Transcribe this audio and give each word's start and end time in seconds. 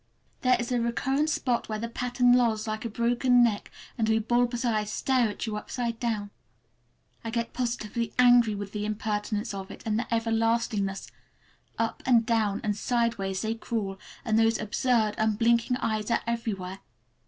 There 0.41 0.57
is 0.59 0.71
a 0.71 0.81
recurrent 0.81 1.29
spot 1.29 1.69
where 1.69 1.77
the 1.77 1.87
pattern 1.87 2.33
lolls 2.33 2.67
like 2.67 2.83
a 2.85 2.89
broken 2.89 3.43
neck 3.43 3.69
and 3.99 4.07
two 4.07 4.19
bulbous 4.19 4.65
eyes 4.65 4.91
stare 4.91 5.29
at 5.29 5.45
you 5.45 5.55
upside 5.57 5.99
down. 5.99 6.31
I 7.23 7.29
get 7.29 7.53
positively 7.53 8.11
angry 8.17 8.55
with 8.55 8.71
the 8.71 8.83
impertinence 8.83 9.53
of 9.53 9.69
it 9.69 9.83
and 9.85 9.99
the 9.99 10.11
everlastingness. 10.11 11.11
Up 11.77 12.01
and 12.03 12.25
down 12.25 12.61
and 12.63 12.75
sideways 12.75 13.43
they 13.43 13.53
crawl, 13.53 13.99
and 14.25 14.39
those 14.39 14.57
absurd, 14.57 15.13
unblinking 15.19 15.77
eyes 15.77 16.09
are 16.09 16.21
everywhere. 16.25 16.79